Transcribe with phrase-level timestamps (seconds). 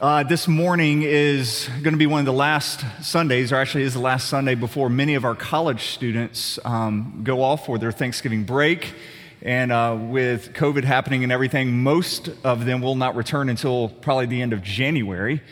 [0.00, 3.94] Uh, this morning is going to be one of the last Sundays, or actually is
[3.94, 8.44] the last Sunday before many of our college students um, go off for their Thanksgiving
[8.44, 8.94] break.
[9.42, 14.26] And uh, with COVID happening and everything, most of them will not return until probably
[14.26, 15.42] the end of January.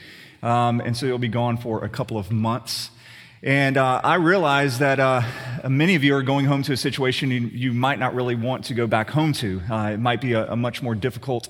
[0.45, 2.91] Um, and so they'll be gone for a couple of months.
[3.43, 5.23] And uh, I realize that uh,
[5.69, 8.67] many of you are going home to a situation you, you, might not really want
[8.67, 9.61] to go back home to.
[9.69, 11.49] Uh, it might be a, a much more difficult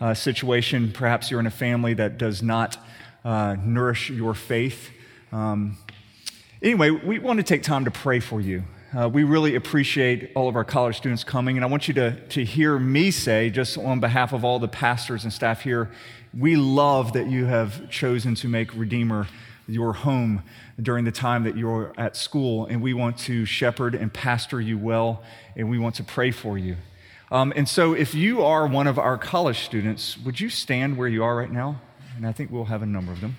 [0.00, 0.92] uh, situation.
[0.92, 2.78] Perhaps you're in a family that does not
[3.24, 4.90] uh, nourish your faith.
[5.32, 5.78] Um,
[6.62, 8.64] anyway, we want to take time to pray for you.
[8.96, 12.18] Uh, we really appreciate all of our college students coming, and I want you to,
[12.28, 15.90] to hear me say, just on behalf of all the pastors and staff here,
[16.32, 19.26] we love that you have chosen to make Redeemer
[19.66, 20.42] your home
[20.80, 24.78] during the time that you're at school, and we want to shepherd and pastor you
[24.78, 25.22] well,
[25.54, 26.76] and we want to pray for you.
[27.30, 31.08] Um, and so, if you are one of our college students, would you stand where
[31.08, 31.78] you are right now?
[32.16, 33.36] And I think we'll have a number of them.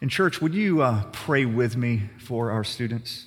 [0.00, 3.26] In church, would you uh, pray with me for our students?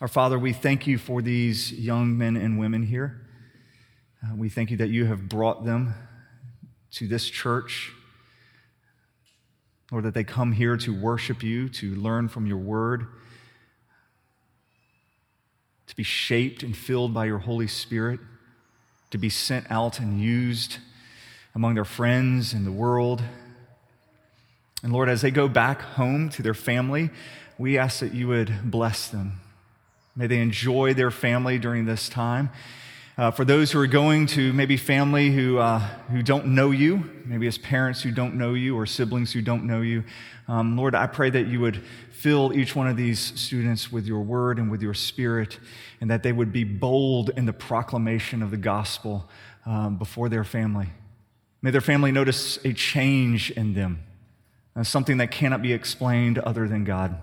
[0.00, 3.20] Our Father, we thank you for these young men and women here.
[4.24, 5.94] Uh, we thank you that you have brought them
[6.92, 7.92] to this church
[9.90, 13.06] Lord, that they come here to worship you, to learn from your word,
[15.86, 18.20] to be shaped and filled by your Holy Spirit,
[19.10, 20.78] to be sent out and used
[21.54, 23.22] among their friends and the world.
[24.82, 27.10] And Lord, as they go back home to their family,
[27.56, 29.40] we ask that you would bless them.
[30.14, 32.50] May they enjoy their family during this time.
[33.18, 35.80] Uh, for those who are going to maybe family who, uh,
[36.12, 39.64] who don't know you, maybe as parents who don't know you or siblings who don't
[39.64, 40.04] know you,
[40.46, 44.20] um, Lord, I pray that you would fill each one of these students with your
[44.20, 45.58] word and with your spirit,
[46.00, 49.28] and that they would be bold in the proclamation of the gospel
[49.66, 50.86] um, before their family.
[51.60, 53.98] May their family notice a change in them,
[54.76, 57.18] uh, something that cannot be explained other than God.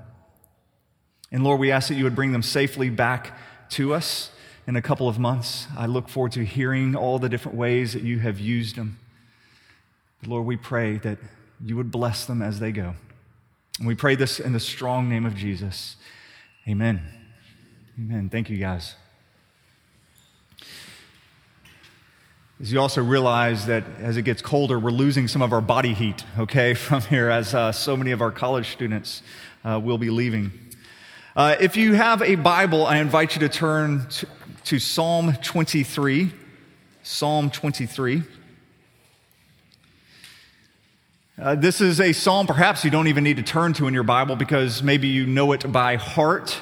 [1.31, 3.39] And Lord, we ask that you would bring them safely back
[3.69, 4.31] to us
[4.67, 5.67] in a couple of months.
[5.77, 8.99] I look forward to hearing all the different ways that you have used them.
[10.25, 11.19] Lord, we pray that
[11.63, 12.95] you would bless them as they go.
[13.79, 15.97] And we pray this in the strong name of Jesus.
[16.67, 17.01] Amen.
[17.99, 18.29] Amen.
[18.29, 18.95] Thank you, guys.
[22.61, 25.93] As you also realize that as it gets colder, we're losing some of our body
[25.93, 29.21] heat, okay, from here, as uh, so many of our college students
[29.63, 30.51] uh, will be leaving.
[31.35, 34.27] Uh, if you have a Bible, I invite you to turn to,
[34.65, 36.31] to Psalm 23.
[37.03, 38.23] Psalm 23.
[41.39, 44.01] Uh, this is a psalm perhaps you don't even need to turn to in your
[44.01, 46.59] Bible because maybe you know it by heart.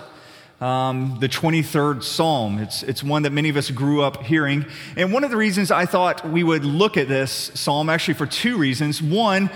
[0.60, 2.60] Um, the 23rd Psalm.
[2.60, 4.66] It's, it's one that many of us grew up hearing.
[4.98, 8.26] And one of the reasons I thought we would look at this psalm, actually, for
[8.26, 9.02] two reasons.
[9.02, 9.50] One,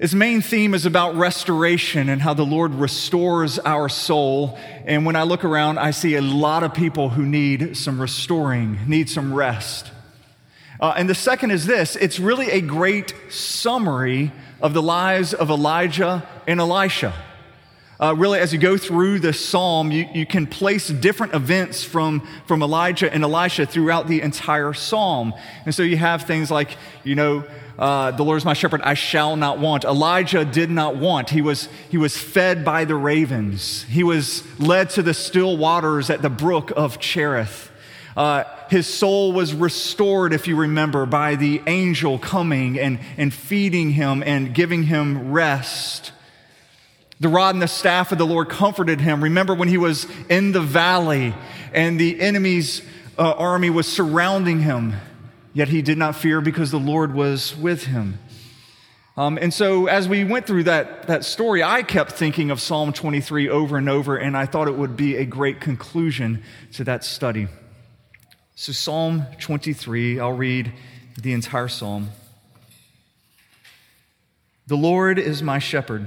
[0.00, 4.58] its main theme is about restoration and how the Lord restores our soul.
[4.86, 8.78] And when I look around, I see a lot of people who need some restoring,
[8.86, 9.90] need some rest.
[10.80, 15.50] Uh, and the second is this it's really a great summary of the lives of
[15.50, 17.12] Elijah and Elisha.
[18.00, 22.26] Uh, really, as you go through the psalm, you, you can place different events from,
[22.46, 25.34] from Elijah and Elisha throughout the entire psalm.
[25.66, 27.44] And so you have things like, you know,
[27.78, 29.84] uh, the Lord is my shepherd, I shall not want.
[29.84, 31.28] Elijah did not want.
[31.28, 36.08] He was, he was fed by the ravens, he was led to the still waters
[36.08, 37.70] at the brook of Cherith.
[38.16, 43.90] Uh, his soul was restored, if you remember, by the angel coming and, and feeding
[43.90, 46.12] him and giving him rest.
[47.20, 49.22] The rod and the staff of the Lord comforted him.
[49.22, 51.34] Remember when he was in the valley
[51.72, 52.82] and the enemy's
[53.18, 54.94] uh, army was surrounding him
[55.52, 58.18] Yet he did not fear because the Lord was with him.
[59.16, 62.92] Um, and so, as we went through that, that story, I kept thinking of Psalm
[62.92, 66.42] 23 over and over, and I thought it would be a great conclusion
[66.74, 67.48] to that study.
[68.54, 70.72] So, Psalm 23, I'll read
[71.20, 72.10] the entire psalm.
[74.68, 76.06] The Lord is my shepherd,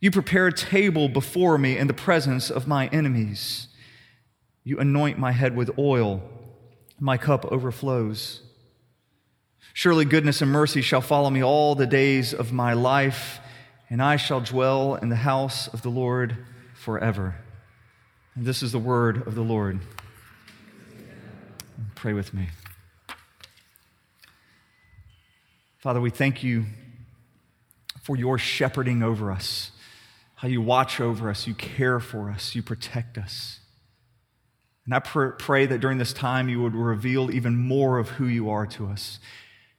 [0.00, 3.68] You prepare a table before me in the presence of my enemies.
[4.62, 6.22] You anoint my head with oil,
[7.00, 8.42] my cup overflows.
[9.72, 13.40] Surely goodness and mercy shall follow me all the days of my life,
[13.90, 16.36] and I shall dwell in the house of the Lord
[16.74, 17.36] forever.
[18.34, 19.80] And this is the word of the Lord.
[21.94, 22.48] Pray with me.
[25.78, 26.66] Father, we thank you
[28.02, 29.70] for your shepherding over us,
[30.38, 33.58] how you watch over us, you care for us, you protect us.
[34.84, 38.26] And I pr- pray that during this time you would reveal even more of who
[38.26, 39.18] you are to us.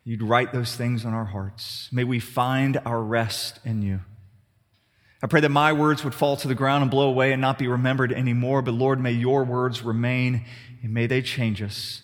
[0.04, 1.88] You'd write those things on our hearts.
[1.94, 4.02] May we find our rest in you.
[5.24, 7.58] I pray that my words would fall to the ground and blow away and not
[7.58, 10.44] be remembered anymore, but Lord, may your words remain
[10.84, 12.02] and may they change us.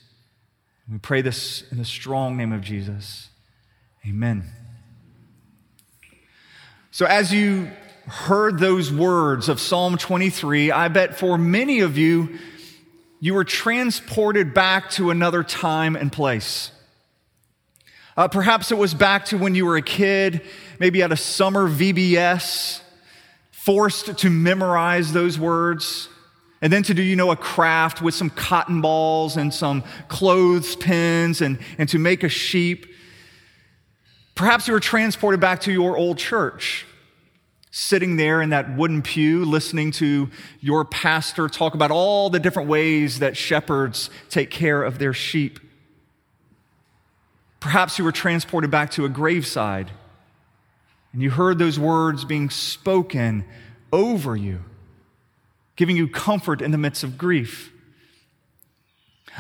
[0.90, 3.28] we pray this in the strong name of Jesus.
[4.08, 4.46] Amen.
[6.92, 7.70] So, as you
[8.08, 12.38] heard those words of Psalm 23, I bet for many of you,
[13.20, 16.72] you were transported back to another time and place.
[18.18, 20.42] Uh, perhaps it was back to when you were a kid,
[20.80, 22.82] maybe at a summer VBS,
[23.52, 26.08] forced to memorize those words,
[26.62, 31.42] and then to do, you know, a craft with some cotton balls and some clothespins
[31.42, 32.86] and, and to make a sheep.
[34.36, 36.86] Perhaps you were transported back to your old church,
[37.78, 40.30] sitting there in that wooden pew, listening to
[40.62, 45.60] your pastor talk about all the different ways that shepherds take care of their sheep.
[47.60, 49.92] Perhaps you were transported back to a graveside
[51.12, 53.44] and you heard those words being spoken
[53.92, 54.64] over you,
[55.76, 57.74] giving you comfort in the midst of grief.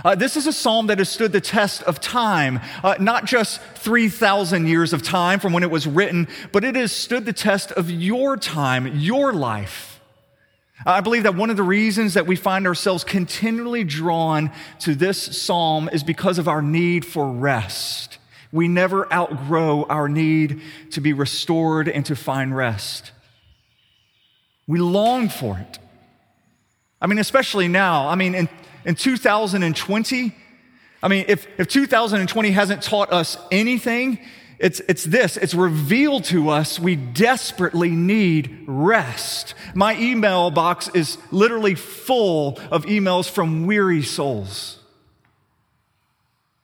[0.03, 3.61] Uh, this is a psalm that has stood the test of time, uh, not just
[3.61, 7.71] 3,000 years of time from when it was written, but it has stood the test
[7.71, 10.01] of your time, your life.
[10.85, 15.41] I believe that one of the reasons that we find ourselves continually drawn to this
[15.41, 18.17] psalm is because of our need for rest.
[18.51, 20.61] We never outgrow our need
[20.91, 23.11] to be restored and to find rest.
[24.67, 25.79] We long for it.
[27.01, 28.07] I mean, especially now.
[28.07, 28.49] I mean, in
[28.85, 30.35] in 2020,
[31.01, 34.19] I mean, if, if 2020 hasn't taught us anything,
[34.57, 39.53] it's, it's this it's revealed to us we desperately need rest.
[39.73, 44.79] My email box is literally full of emails from weary souls.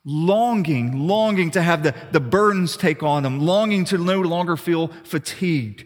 [0.03, 4.87] Longing, longing to have the, the burdens take on them, longing to no longer feel
[5.03, 5.85] fatigued.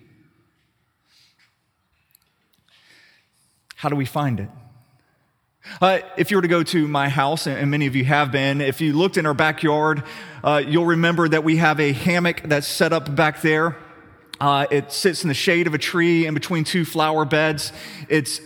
[3.76, 4.50] How do we find it?
[5.82, 8.62] Uh, if you were to go to my house, and many of you have been,
[8.62, 10.04] if you looked in our backyard,
[10.44, 13.76] uh, you'll remember that we have a hammock that's set up back there.
[14.40, 17.72] Uh, it sits in the shade of a tree in between two flower beds.
[18.10, 18.42] It's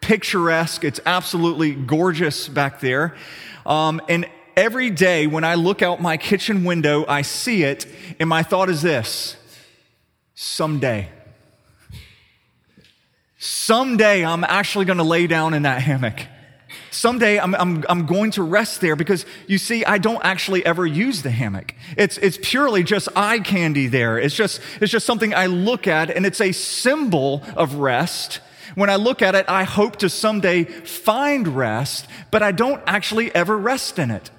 [0.00, 3.16] picturesque, it's absolutely gorgeous back there.
[3.64, 4.26] Um, and
[4.56, 7.86] every day when I look out my kitchen window, I see it,
[8.18, 9.36] and my thought is this
[10.34, 11.08] someday.
[13.38, 16.26] Someday I'm actually going to lay down in that hammock.
[16.96, 20.86] Someday I'm, I'm, I'm going to rest there because you see, I don't actually ever
[20.86, 21.74] use the hammock.
[21.94, 24.18] It's, it's purely just eye candy there.
[24.18, 28.40] It's just, it's just something I look at and it's a symbol of rest.
[28.76, 33.32] When I look at it, I hope to someday find rest, but I don't actually
[33.34, 34.30] ever rest in it.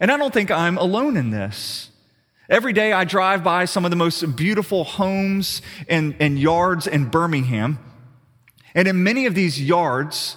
[0.00, 1.90] And I don't think I'm alone in this.
[2.48, 7.04] Every day I drive by some of the most beautiful homes and, and yards in
[7.04, 7.78] Birmingham.
[8.74, 10.36] And in many of these yards,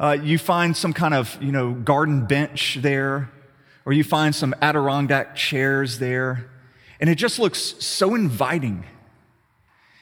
[0.00, 3.30] uh, you find some kind of, you know, garden bench there,
[3.84, 6.50] or you find some Adirondack chairs there,
[6.98, 8.86] and it just looks so inviting.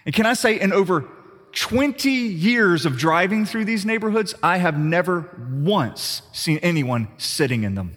[0.07, 1.09] And can I say, in over
[1.52, 7.75] 20 years of driving through these neighborhoods, I have never once seen anyone sitting in
[7.75, 7.97] them.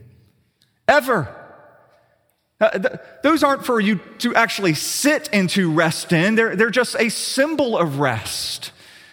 [0.87, 1.37] Ever.
[2.59, 6.71] Uh, th- those aren't for you to actually sit and to rest in, they're, they're
[6.71, 8.71] just a symbol of rest.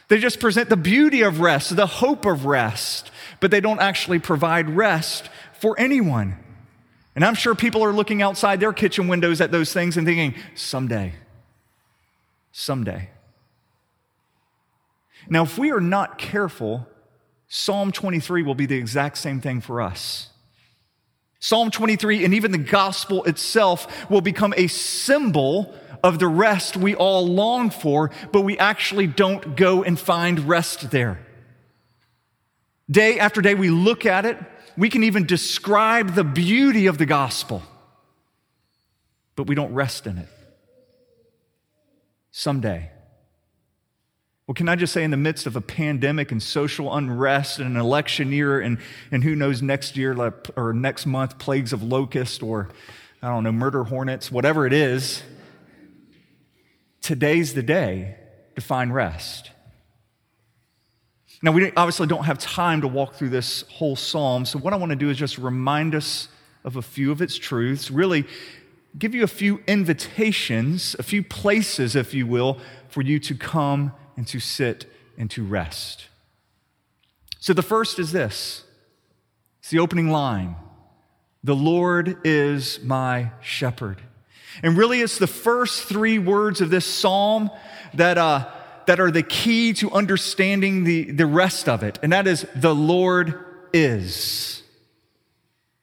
[0.09, 3.11] They just present the beauty of rest, the hope of rest,
[3.41, 5.29] but they don't actually provide rest
[5.61, 6.37] for anyone.
[7.15, 10.35] And I'm sure people are looking outside their kitchen windows at those things and thinking,
[10.55, 11.13] someday,
[12.53, 13.11] someday.
[15.29, 16.87] Now, if we are not careful,
[17.49, 20.31] Psalm 23 will be the exact same thing for us.
[21.41, 26.95] Psalm 23 and even the gospel itself will become a symbol of the rest we
[26.95, 31.21] all long for, but we actually don't go and find rest there.
[32.91, 34.39] Day after day, we look at it.
[34.77, 37.63] We can even describe the beauty of the gospel,
[39.37, 40.29] but we don't rest in it.
[42.31, 42.91] Someday.
[44.47, 47.75] Well, can I just say, in the midst of a pandemic and social unrest and
[47.75, 48.79] an election year, and,
[49.11, 50.17] and who knows next year
[50.57, 52.71] or next month, plagues of locust or,
[53.21, 55.23] I don't know, murder hornets, whatever it is,
[57.09, 58.15] today's the day
[58.55, 59.51] to find rest.
[61.41, 64.77] Now, we obviously don't have time to walk through this whole psalm, so what I
[64.77, 66.29] want to do is just remind us
[66.65, 68.27] of a few of its truths, really
[68.99, 72.59] give you a few invitations, a few places, if you will,
[72.91, 74.85] for you to come and to sit
[75.17, 76.09] and to rest.
[77.41, 78.65] So the first is this
[79.61, 80.57] it's the opening line
[81.43, 84.03] The Lord is my shepherd.
[84.63, 87.51] And really, it's the first three words of this psalm
[87.95, 88.49] that, uh,
[88.87, 91.99] that are the key to understanding the, the rest of it.
[92.03, 94.63] And that is, the Lord is.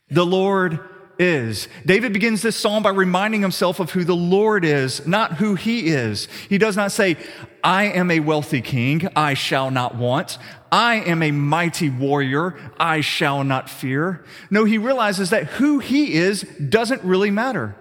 [0.09, 0.79] The Lord
[1.17, 1.67] is.
[1.85, 5.87] David begins this psalm by reminding himself of who the Lord is, not who he
[5.87, 6.27] is.
[6.49, 7.17] He does not say,
[7.63, 10.37] I am a wealthy king, I shall not want.
[10.71, 14.25] I am a mighty warrior, I shall not fear.
[14.49, 17.75] No, he realizes that who he is doesn't really matter.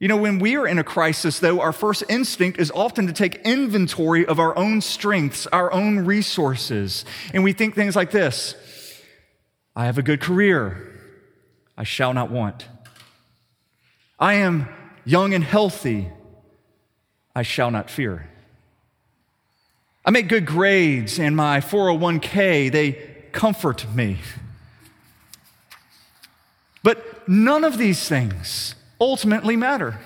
[0.00, 3.12] You know, when we are in a crisis, though, our first instinct is often to
[3.12, 7.04] take inventory of our own strengths, our own resources.
[7.34, 8.54] And we think things like this
[9.74, 10.84] I have a good career.
[11.76, 12.66] I shall not want.
[14.18, 14.68] I am
[15.04, 16.10] young and healthy.
[17.34, 18.28] I shall not fear.
[20.04, 22.92] I make good grades and my 401k, they
[23.30, 24.18] comfort me.
[26.82, 29.98] But none of these things ultimately matter.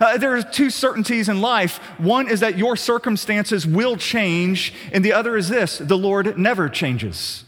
[0.00, 1.78] Uh, there are two certainties in life.
[1.98, 6.68] One is that your circumstances will change, and the other is this the Lord never
[6.68, 7.44] changes.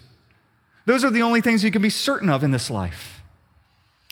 [0.84, 3.20] Those are the only things you can be certain of in this life.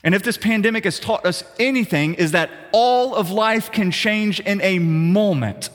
[0.03, 4.39] And if this pandemic has taught us anything, is that all of life can change
[4.41, 5.69] in a moment.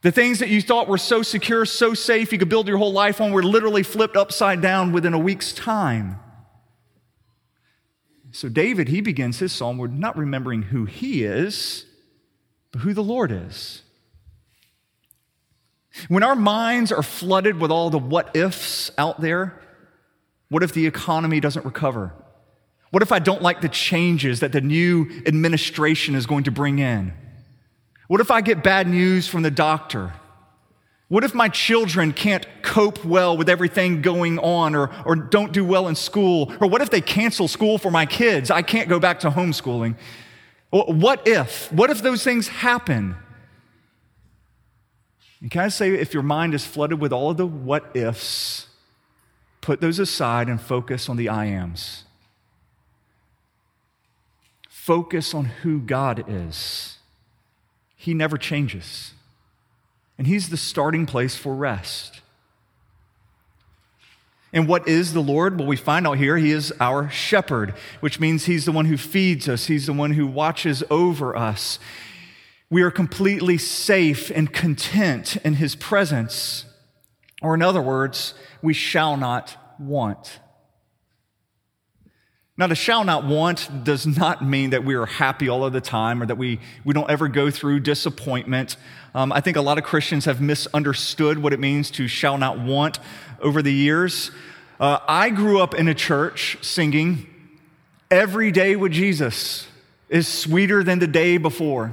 [0.00, 2.92] The things that you thought were so secure, so safe, you could build your whole
[2.92, 6.18] life on, were literally flipped upside down within a week's time.
[8.38, 11.84] So, David, he begins his psalm with not remembering who he is,
[12.70, 13.82] but who the Lord is.
[16.06, 19.60] When our minds are flooded with all the what ifs out there,
[20.50, 22.12] what if the economy doesn't recover?
[22.92, 26.78] What if I don't like the changes that the new administration is going to bring
[26.78, 27.14] in?
[28.06, 30.12] What if I get bad news from the doctor?
[31.08, 35.64] What if my children can't cope well with everything going on or, or don't do
[35.64, 36.52] well in school?
[36.60, 38.50] Or what if they cancel school for my kids?
[38.50, 39.96] I can't go back to homeschooling.
[40.70, 41.72] What if?
[41.72, 43.16] What if those things happen?
[45.40, 48.66] And can I say, if your mind is flooded with all of the what ifs,
[49.62, 52.04] put those aside and focus on the I ams.
[54.68, 56.96] Focus on who God is.
[57.96, 59.12] He never changes,
[60.18, 62.20] and He's the starting place for rest.
[64.52, 65.58] And what is the Lord?
[65.58, 68.96] Well, we find out here He is our shepherd, which means He's the one who
[68.96, 71.78] feeds us, He's the one who watches over us.
[72.70, 76.66] We are completely safe and content in his presence.
[77.40, 80.40] Or, in other words, we shall not want.
[82.58, 85.80] Now, to shall not want does not mean that we are happy all of the
[85.80, 88.76] time or that we, we don't ever go through disappointment.
[89.14, 92.58] Um, I think a lot of Christians have misunderstood what it means to shall not
[92.58, 92.98] want
[93.40, 94.32] over the years.
[94.80, 97.26] Uh, I grew up in a church singing,
[98.10, 99.68] Every day with Jesus
[100.08, 101.92] is sweeter than the day before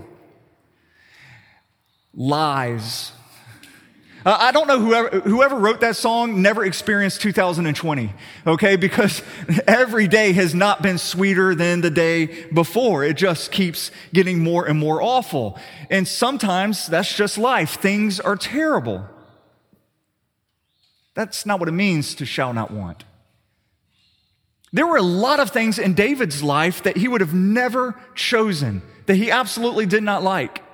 [2.15, 3.11] lies.
[4.25, 8.11] Uh, I don't know whoever, whoever wrote that song never experienced 2020,
[8.47, 8.75] okay?
[8.75, 9.21] Because
[9.67, 13.03] every day has not been sweeter than the day before.
[13.03, 15.59] It just keeps getting more and more awful.
[15.91, 17.75] And sometimes that's just life.
[17.75, 19.05] Things are terrible.
[21.13, 23.03] That's not what it means to shall not want.
[24.73, 28.81] There were a lot of things in David's life that he would have never chosen,
[29.05, 30.64] that he absolutely did not like.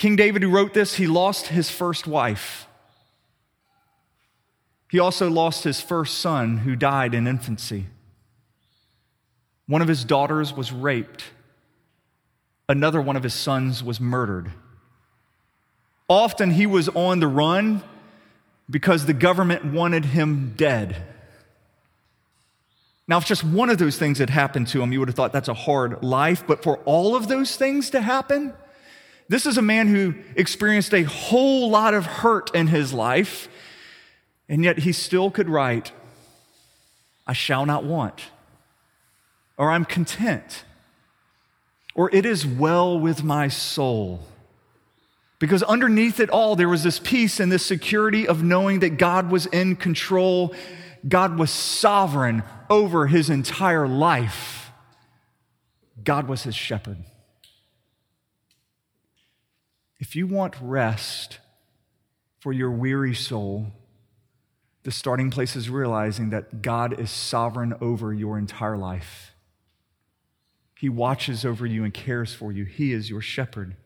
[0.00, 2.66] King David, who wrote this, he lost his first wife.
[4.90, 7.84] He also lost his first son, who died in infancy.
[9.66, 11.24] One of his daughters was raped,
[12.66, 14.50] another one of his sons was murdered.
[16.08, 17.82] Often he was on the run
[18.70, 20.96] because the government wanted him dead.
[23.06, 25.34] Now, if just one of those things had happened to him, you would have thought
[25.34, 26.46] that's a hard life.
[26.46, 28.54] But for all of those things to happen,
[29.30, 33.48] this is a man who experienced a whole lot of hurt in his life,
[34.48, 35.92] and yet he still could write,
[37.28, 38.22] I shall not want,
[39.56, 40.64] or I'm content.
[41.94, 44.26] or it is well with my soul.
[45.38, 49.30] Because underneath it all, there was this peace and this security of knowing that God
[49.30, 50.54] was in control.
[51.08, 54.72] God was sovereign over his entire life.
[56.02, 57.04] God was his shepherd.
[60.00, 61.38] If you want rest
[62.40, 63.66] for your weary soul,
[64.82, 69.34] the starting place is realizing that God is sovereign over your entire life.
[70.78, 72.64] He watches over you and cares for you.
[72.64, 73.76] He is your shepherd.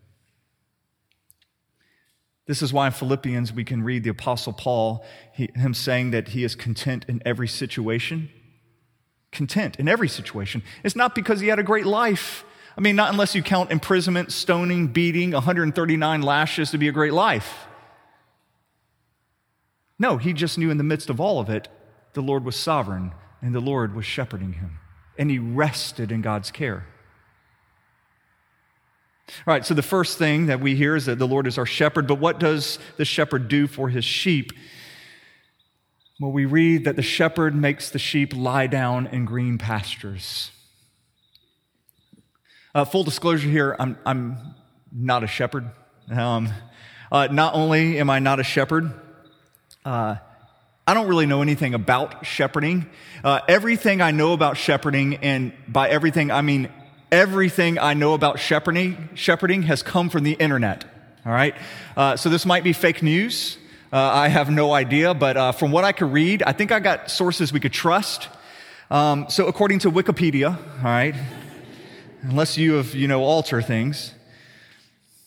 [2.47, 6.29] This is why in Philippians we can read the Apostle Paul, he, him saying that
[6.29, 8.31] he is content in every situation.
[9.33, 10.63] Content in every situation.
[10.85, 12.45] It's not because he had a great life.
[12.77, 17.13] I mean, not unless you count imprisonment, stoning, beating, 139 lashes to be a great
[17.13, 17.67] life.
[19.99, 21.69] No, he just knew in the midst of all of it,
[22.15, 24.79] the Lord was sovereign and the Lord was shepherding him.
[25.17, 26.87] And he rested in God's care.
[29.47, 31.67] All right, so the first thing that we hear is that the Lord is our
[31.67, 34.53] shepherd, but what does the shepherd do for his sheep?
[36.21, 40.51] Well, we read that the shepherd makes the sheep lie down in green pastures.
[42.75, 44.37] Uh, full disclosure here, I'm, I'm
[44.91, 45.71] not a shepherd.
[46.11, 46.49] Um,
[47.13, 48.93] uh, not only am I not a shepherd,
[49.85, 50.17] uh,
[50.85, 52.87] I don't really know anything about shepherding.
[53.23, 56.69] Uh, everything I know about shepherding, and by everything I mean
[57.13, 60.85] everything I know about shepherding, shepherding has come from the internet.
[61.25, 61.55] All right?
[61.97, 63.57] Uh, so this might be fake news.
[63.93, 66.81] Uh, I have no idea, but uh, from what I could read, I think I
[66.81, 68.27] got sources we could trust.
[68.91, 71.15] Um, so according to Wikipedia, all right,
[72.25, 74.15] unless you have, you know, alter things,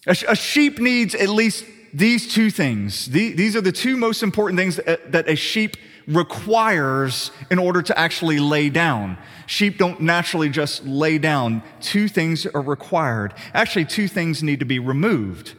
[0.06, 3.08] a, a sheep needs at least these two things.
[3.08, 5.77] The, these are the two most important things that, that a sheep
[6.08, 9.18] requires in order to actually lay down.
[9.46, 11.63] Sheep don't naturally just lay down.
[11.82, 13.34] Two things are required.
[13.54, 15.56] Actually, two things need to be removed.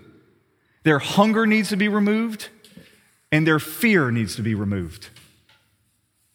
[0.85, 2.49] Their hunger needs to be removed,
[3.31, 5.11] and their fear needs to be removed.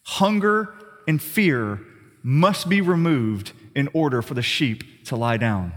[0.04, 0.74] Hunger
[1.08, 1.80] and fear
[2.22, 5.74] must be removed in order for the sheep to lie down.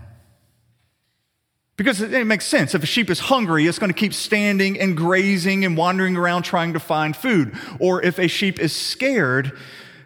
[1.77, 2.75] Because it makes sense.
[2.75, 6.45] If a sheep is hungry, it's going to keep standing and grazing and wandering around
[6.45, 7.55] trying to find food.
[7.79, 9.53] Or if a sheep is scared,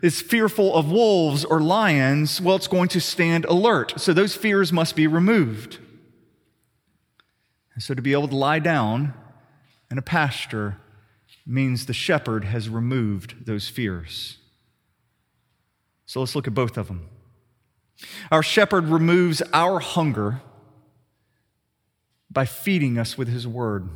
[0.03, 3.95] is fearful of wolves or lions, well, it's going to stand alert.
[3.99, 5.79] So those fears must be removed.
[7.75, 9.15] And so to be able to lie down
[9.91, 10.79] in a pasture
[11.47, 14.39] means the shepherd has removed those fears.
[16.05, 17.09] So let's look at both of them.
[18.31, 20.41] Our shepherd removes our hunger
[22.31, 23.89] by feeding us with his word.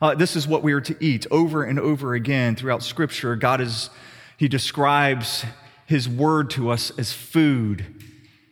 [0.00, 3.36] Uh, this is what we are to eat over and over again throughout Scripture.
[3.36, 3.88] God is,
[4.36, 5.44] He describes
[5.86, 8.02] His word to us as food.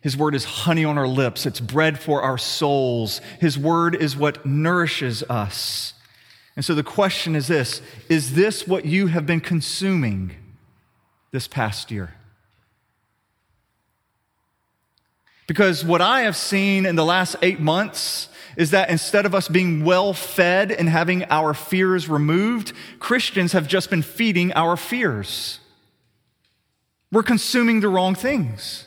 [0.00, 3.20] His word is honey on our lips, it's bread for our souls.
[3.40, 5.94] His word is what nourishes us.
[6.54, 10.36] And so the question is this Is this what you have been consuming
[11.32, 12.14] this past year?
[15.50, 19.48] Because what I have seen in the last eight months is that instead of us
[19.48, 25.58] being well fed and having our fears removed, Christians have just been feeding our fears.
[27.10, 28.86] We're consuming the wrong things.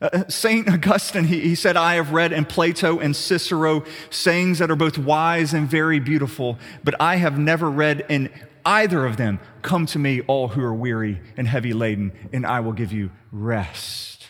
[0.00, 0.68] Uh, uh St.
[0.72, 4.98] Augustine, he, he said, I have read in Plato and Cicero sayings that are both
[4.98, 8.30] wise and very beautiful, but I have never read in
[8.64, 12.60] either of them, Come to me, all who are weary and heavy laden, and I
[12.60, 14.26] will give you rest.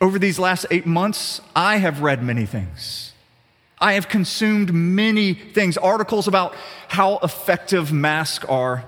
[0.00, 3.12] Over these last eight months, I have read many things.
[3.78, 6.54] I have consumed many things, articles about
[6.88, 8.86] how effective masks are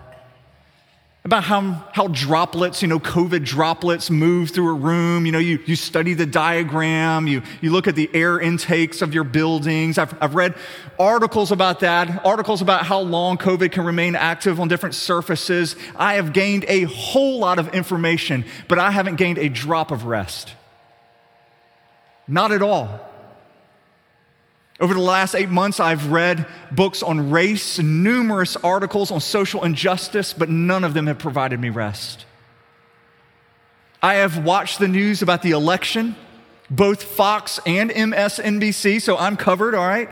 [1.28, 5.26] about how, how droplets, you know, COVID droplets move through a room.
[5.26, 9.12] You know, you, you study the diagram, you, you look at the air intakes of
[9.12, 9.98] your buildings.
[9.98, 10.54] I've, I've read
[10.98, 15.76] articles about that, articles about how long COVID can remain active on different surfaces.
[15.96, 20.06] I have gained a whole lot of information, but I haven't gained a drop of
[20.06, 20.54] rest.
[22.26, 23.07] Not at all.
[24.80, 30.32] Over the last eight months, I've read books on race, numerous articles on social injustice,
[30.32, 32.24] but none of them have provided me rest.
[34.00, 36.14] I have watched the news about the election,
[36.70, 40.08] both Fox and MSNBC, so I'm covered, all right?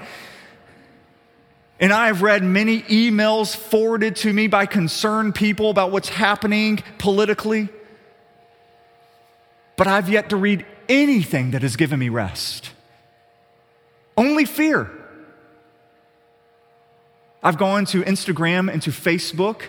[1.78, 6.82] And I have read many emails forwarded to me by concerned people about what's happening
[6.98, 7.68] politically.
[9.76, 12.70] But I've yet to read anything that has given me rest.
[14.16, 14.90] Only fear.
[17.42, 19.62] I've gone to Instagram and to Facebook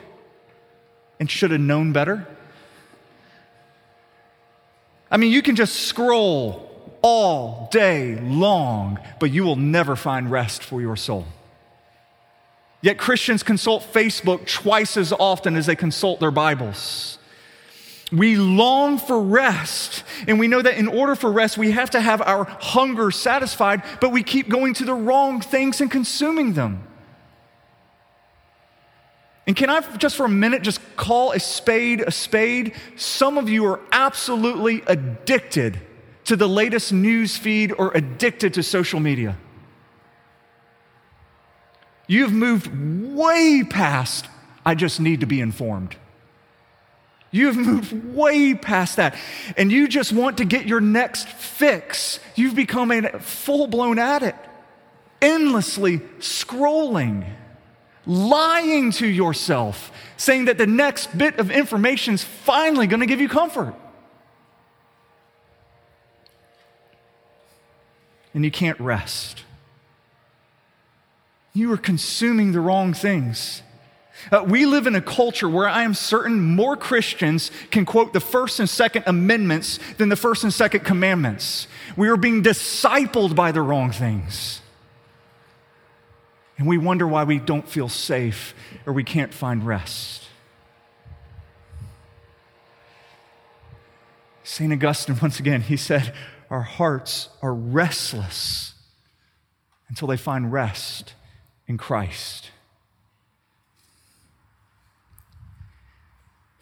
[1.20, 2.28] and should have known better.
[5.12, 6.68] I mean, you can just scroll
[7.02, 11.26] all day long, but you will never find rest for your soul.
[12.82, 17.17] Yet Christians consult Facebook twice as often as they consult their Bibles.
[18.12, 22.00] We long for rest, and we know that in order for rest, we have to
[22.00, 26.84] have our hunger satisfied, but we keep going to the wrong things and consuming them.
[29.46, 32.76] And can I just for a minute just call a spade a spade?
[32.96, 35.80] Some of you are absolutely addicted
[36.26, 39.38] to the latest news feed or addicted to social media.
[42.08, 42.70] You've moved
[43.16, 44.28] way past,
[44.66, 45.96] I just need to be informed.
[47.32, 49.16] You've moved way past that.
[49.58, 52.20] And you just want to get your next fix.
[52.36, 54.40] You've become a full blown addict,
[55.22, 57.28] endlessly scrolling,
[58.06, 63.20] lying to yourself, saying that the next bit of information is finally going to give
[63.20, 63.76] you comfort.
[68.34, 69.44] And you can't rest.
[71.54, 73.64] You are consuming the wrong things.
[74.32, 78.20] Uh, we live in a culture where I am certain more Christians can quote the
[78.20, 81.68] First and Second Amendments than the First and Second Commandments.
[81.96, 84.62] We are being discipled by the wrong things.
[86.58, 90.24] And we wonder why we don't feel safe or we can't find rest.
[94.44, 94.72] St.
[94.74, 96.14] Augustine, once again, he said,
[96.50, 98.74] Our hearts are restless
[99.88, 101.14] until they find rest
[101.68, 102.52] in Christ.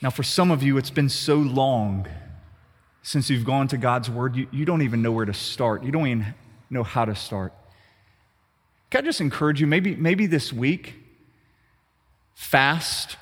[0.05, 2.05] Now, for some of you, it's been so long
[3.01, 5.83] since you've gone to God's Word, you, you don't even know where to start.
[5.83, 6.35] You don't even
[6.69, 7.53] know how to start.
[8.91, 10.93] Can I just encourage you, maybe, maybe this week,
[12.35, 13.17] fast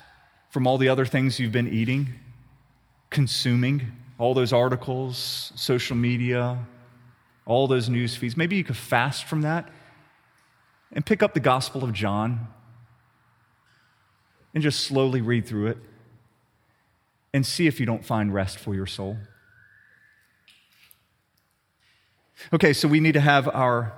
[0.50, 2.12] from all the other things you've been eating,
[3.08, 6.58] consuming, all those articles, social media,
[7.46, 8.36] all those news feeds.
[8.36, 9.70] Maybe you could fast from that
[10.92, 12.46] and pick up the Gospel of John
[14.52, 15.78] and just slowly read through it
[17.34, 19.18] and see if you don't find rest for your soul.
[22.52, 23.92] Okay, so we need to have our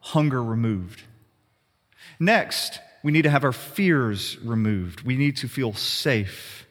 [0.00, 1.02] hunger removed.
[2.18, 5.02] Next, we need to have our fears removed.
[5.02, 6.66] We need to feel safe.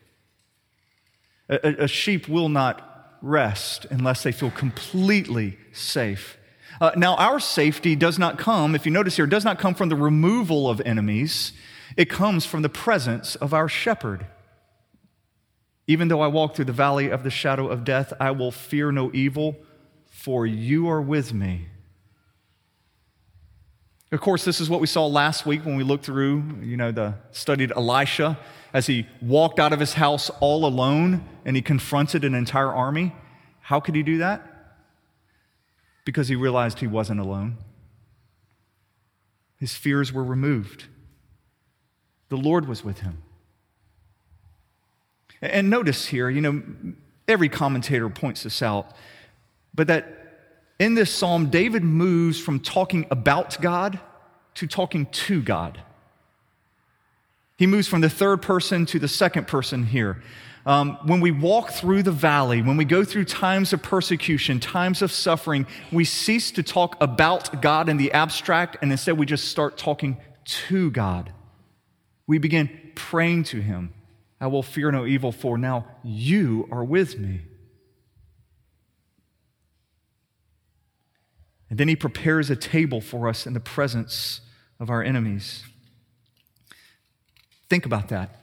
[1.48, 6.38] A, a sheep will not rest unless they feel completely safe.
[6.82, 9.88] Uh, now, our safety does not come, if you notice here, does not come from
[9.88, 11.54] the removal of enemies,
[11.96, 14.26] it comes from the presence of our shepherd.
[15.88, 18.92] Even though I walk through the valley of the shadow of death, I will fear
[18.92, 19.58] no evil,
[20.10, 21.68] for you are with me.
[24.12, 26.92] Of course, this is what we saw last week when we looked through, you know,
[26.92, 28.38] the studied Elisha
[28.74, 33.16] as he walked out of his house all alone and he confronted an entire army.
[33.62, 34.46] How could he do that?
[36.04, 37.58] Because he realized he wasn't alone.
[39.58, 40.86] His fears were removed.
[42.30, 43.22] The Lord was with him.
[45.42, 46.62] And notice here, you know,
[47.28, 48.92] every commentator points this out,
[49.74, 50.18] but that
[50.80, 54.00] in this psalm, David moves from talking about God
[54.56, 55.82] to talking to God.
[57.58, 60.22] He moves from the third person to the second person here.
[60.66, 65.02] Um, when we walk through the valley, when we go through times of persecution, times
[65.02, 69.48] of suffering, we cease to talk about God in the abstract, and instead we just
[69.50, 71.32] start talking to God.
[72.28, 73.94] We begin praying to Him.
[74.42, 77.42] I will fear no evil, for now you are with me.
[81.70, 84.42] And then he prepares a table for us in the presence
[84.80, 85.64] of our enemies.
[87.70, 88.36] Think about that.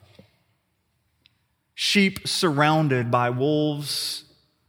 [1.74, 4.24] Sheep surrounded by wolves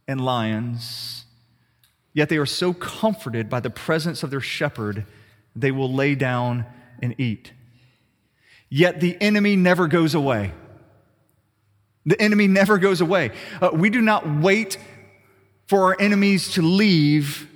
[0.06, 1.24] and lions,
[2.12, 5.06] yet they are so comforted by the presence of their shepherd,
[5.54, 6.66] they will lay down
[7.00, 7.52] and eat.
[8.68, 10.52] Yet the enemy never goes away.
[12.10, 13.30] The enemy never goes away.
[13.62, 14.78] Uh, we do not wait
[15.68, 17.48] for our enemies to leave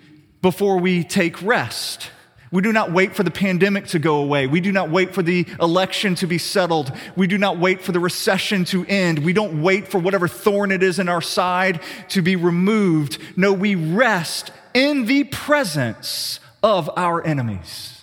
[0.43, 2.13] before we take rest.
[2.53, 4.47] We do not wait for the pandemic to go away.
[4.47, 6.93] We do not wait for the election to be settled.
[7.17, 9.19] We do not wait for the recession to end.
[9.19, 13.19] We don't wait for whatever thorn it is in our side to be removed.
[13.37, 18.03] No, we rest in the presence of our enemies.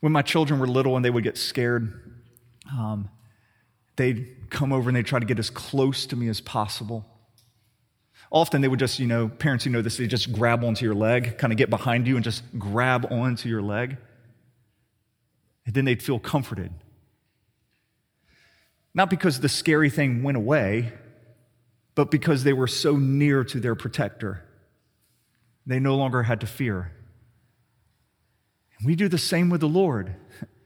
[0.00, 1.99] When my children were little and they would get scared,
[2.76, 3.08] um,
[3.96, 7.04] they'd come over and they'd try to get as close to me as possible.
[8.30, 10.94] Often they would just, you know, parents who know this, they just grab onto your
[10.94, 13.96] leg, kind of get behind you and just grab onto your leg.
[15.66, 16.72] And then they'd feel comforted.
[18.94, 20.92] Not because the scary thing went away,
[21.94, 24.44] but because they were so near to their protector.
[25.66, 26.92] They no longer had to fear.
[28.78, 30.14] And We do the same with the Lord.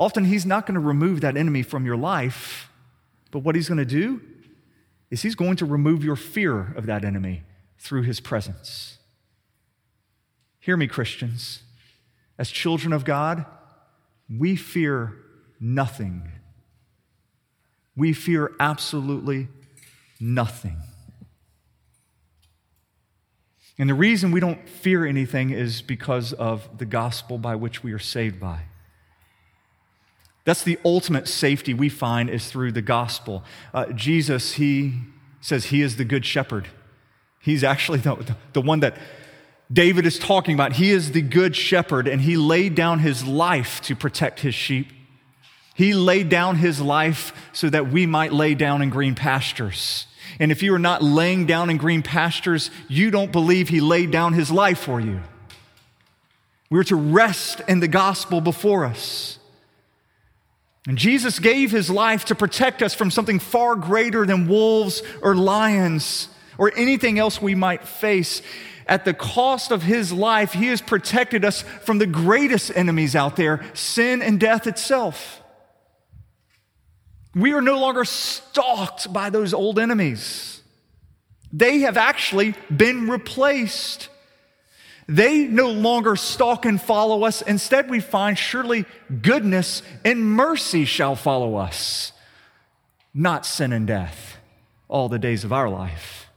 [0.00, 2.70] Often, He's not going to remove that enemy from your life,
[3.30, 4.22] but what He's going to do
[5.10, 7.42] is He's going to remove your fear of that enemy
[7.78, 8.96] through His presence.
[10.58, 11.62] Hear me, Christians.
[12.38, 13.44] As children of God,
[14.34, 15.16] we fear
[15.60, 16.32] nothing.
[17.94, 19.48] We fear absolutely
[20.18, 20.78] nothing.
[23.78, 27.92] And the reason we don't fear anything is because of the gospel by which we
[27.92, 28.62] are saved by.
[30.44, 33.44] That's the ultimate safety we find is through the gospel.
[33.74, 34.94] Uh, Jesus, he
[35.40, 36.68] says he is the good shepherd.
[37.40, 38.96] He's actually the, the one that
[39.72, 40.74] David is talking about.
[40.74, 44.88] He is the good shepherd, and he laid down his life to protect his sheep.
[45.74, 50.06] He laid down his life so that we might lay down in green pastures.
[50.38, 54.10] And if you are not laying down in green pastures, you don't believe he laid
[54.10, 55.20] down his life for you.
[56.68, 59.39] We're to rest in the gospel before us.
[60.86, 65.34] And Jesus gave his life to protect us from something far greater than wolves or
[65.34, 68.42] lions or anything else we might face.
[68.86, 73.36] At the cost of his life, he has protected us from the greatest enemies out
[73.36, 75.40] there sin and death itself.
[77.34, 80.62] We are no longer stalked by those old enemies.
[81.52, 84.08] They have actually been replaced.
[85.10, 87.42] They no longer stalk and follow us.
[87.42, 88.84] Instead, we find surely
[89.22, 92.12] goodness and mercy shall follow us,
[93.12, 94.36] not sin and death,
[94.86, 96.28] all the days of our life.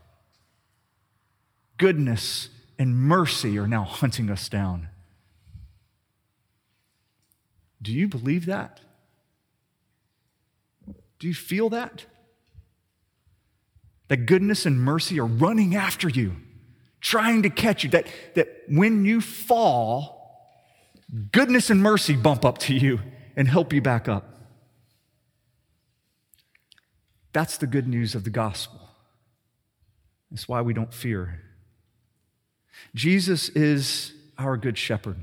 [1.78, 4.90] Goodness and mercy are now hunting us down.
[7.80, 8.80] Do you believe that?
[11.20, 12.06] Do you feel that?
[14.08, 16.38] That goodness and mercy are running after you,
[17.04, 17.92] trying to catch you.
[17.92, 20.50] That, that when you fall,
[21.32, 23.00] goodness and mercy bump up to you
[23.36, 24.30] and help you back up.
[27.34, 28.80] That's the good news of the gospel.
[30.32, 31.42] That's why we don't fear.
[32.96, 35.18] Jesus is our good shepherd.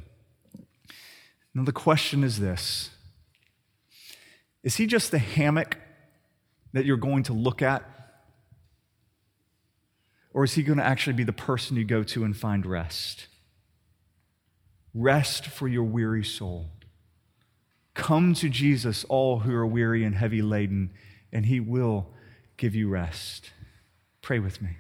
[1.55, 2.91] Now, the question is this
[4.63, 5.79] Is he just the hammock
[6.73, 7.83] that you're going to look at?
[10.33, 13.27] Or is he going to actually be the person you go to and find rest?
[14.95, 16.71] Rest for your weary soul.
[17.95, 20.93] Come to Jesus, all who are weary and heavy laden,
[21.33, 22.09] and he will
[22.57, 23.51] give you rest.
[24.23, 24.77] Pray with me.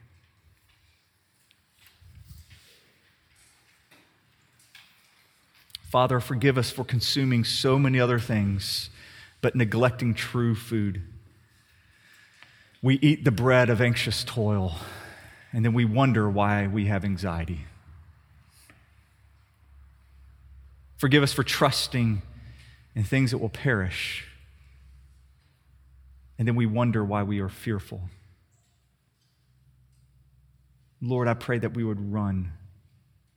[5.91, 8.91] Father, forgive us for consuming so many other things,
[9.41, 11.03] but neglecting true food.
[12.81, 14.77] We eat the bread of anxious toil,
[15.53, 17.67] and then we wonder why we have anxiety.
[20.97, 22.23] Forgive us for trusting
[22.95, 24.27] in things that will perish,
[26.39, 28.03] and then we wonder why we are fearful.
[31.03, 32.53] Lord, I pray that we would run,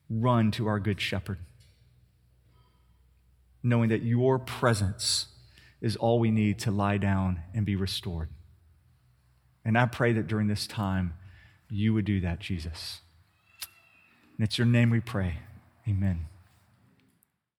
[0.09, 1.39] run to our good shepherd,
[3.61, 5.27] knowing that your presence
[5.81, 8.29] is all we need to lie down and be restored.
[9.65, 11.13] And I pray that during this time,
[11.73, 13.01] you would do that, Jesus.
[14.37, 15.39] And it's your name we pray.
[15.87, 16.27] Amen.